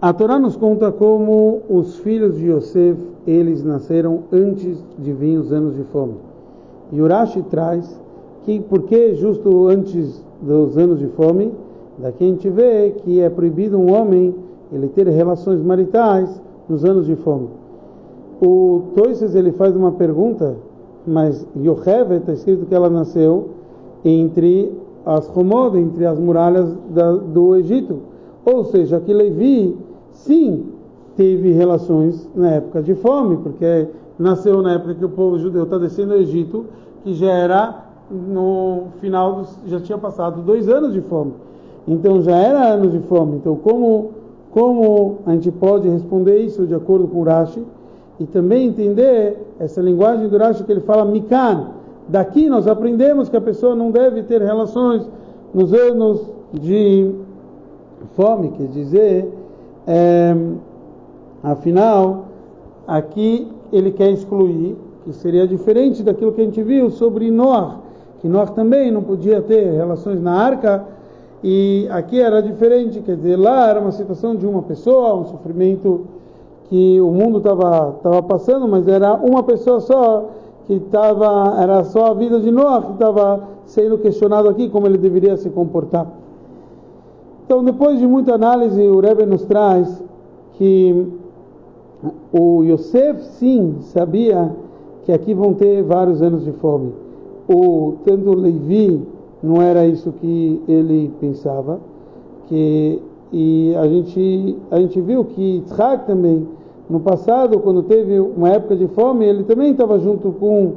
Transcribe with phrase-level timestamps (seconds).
[0.00, 5.52] a Torá nos conta como os filhos de Yosef, eles nasceram antes de vir os
[5.52, 6.14] anos de fome.
[6.92, 8.00] E Urashi traz
[8.44, 11.52] que porque justo antes dos anos de fome,
[11.98, 14.34] daqui a gente vê que é proibido um homem
[14.72, 17.48] ele ter relações maritais nos anos de fome.
[18.40, 20.56] O Toises ele faz uma pergunta,
[21.04, 23.48] mas Yocheve está escrito que ela nasceu
[24.04, 24.72] entre
[25.04, 27.96] as Romod, entre as muralhas da, do Egito.
[28.44, 29.76] Ou seja, que Levi,
[30.18, 30.66] sim,
[31.16, 33.88] teve relações na época de fome, porque
[34.18, 36.66] nasceu na época que o povo judeu está descendo ao Egito,
[37.02, 41.32] que já era no final, dos, já tinha passado dois anos de fome.
[41.86, 43.36] Então já era anos de fome.
[43.36, 44.10] Então, como,
[44.50, 47.62] como a gente pode responder isso de acordo com o Rashi?
[48.20, 51.68] E também entender essa linguagem do Rashi que ele fala Mikan.
[52.08, 55.08] Daqui nós aprendemos que a pessoa não deve ter relações
[55.54, 56.20] nos anos
[56.52, 57.10] de
[58.14, 59.37] fome, quer dizer,
[59.88, 60.36] é,
[61.42, 62.26] afinal,
[62.86, 67.76] aqui ele quer excluir, que seria diferente daquilo que a gente viu sobre Noah,
[68.20, 70.84] que Noah também não podia ter relações na arca,
[71.42, 76.04] e aqui era diferente, quer dizer, lá era uma situação de uma pessoa, um sofrimento
[76.68, 80.28] que o mundo estava tava passando, mas era uma pessoa só
[80.66, 84.98] que estava, era só a vida de Noah que estava sendo questionado aqui como ele
[84.98, 86.06] deveria se comportar.
[87.48, 90.04] Então, depois de muita análise, o Rebbe nos traz
[90.58, 91.06] que
[92.30, 94.54] o Yosef, sim, sabia
[95.04, 96.92] que aqui vão ter vários anos de fome.
[97.48, 99.00] O tanto Levi
[99.42, 101.80] não era isso que ele pensava,
[102.48, 103.00] que
[103.32, 106.46] e a gente a gente viu que Yitzhak também
[106.90, 110.72] no passado, quando teve uma época de fome, ele também estava junto com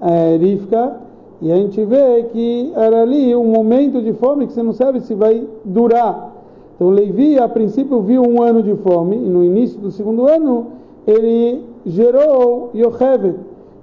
[0.00, 0.96] é, Rivka,
[1.40, 5.00] e a gente vê que era ali um momento de fome que você não sabe
[5.00, 6.32] se vai durar.
[6.74, 10.66] Então Levi, a princípio, viu um ano de fome, e no início do segundo ano,
[11.06, 13.36] ele gerou Yochevet.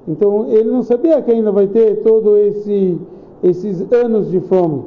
[0.07, 2.97] Então ele não sabia que ainda vai ter todo esse
[3.43, 4.83] esses anos de fome.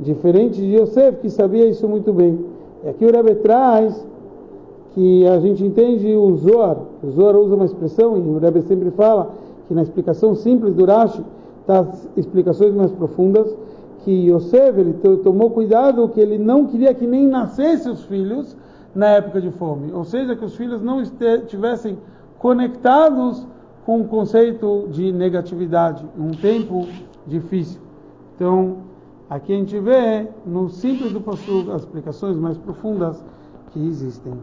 [0.00, 2.40] Diferente de Yosef, que sabia isso muito bem.
[2.84, 4.04] E aqui o Rebbe traz
[4.94, 6.76] que a gente entende o Zohar.
[7.02, 9.30] O Zohar usa uma expressão, e o Rebbe sempre fala,
[9.68, 11.22] que na explicação simples do Rashi,
[11.64, 13.56] está as explicações mais profundas,
[14.04, 14.92] que Yosef, ele
[15.22, 18.54] tomou cuidado que ele não queria que nem nascessem os filhos
[18.94, 19.90] na época de fome.
[19.92, 21.98] Ou seja, que os filhos não estivessem
[22.38, 23.46] conectados
[23.86, 26.86] com o conceito de negatividade, um tempo
[27.26, 27.80] difícil.
[28.36, 28.78] Então,
[29.28, 33.22] aqui a gente vê no simples do Passu as explicações mais profundas
[33.72, 34.34] que existem.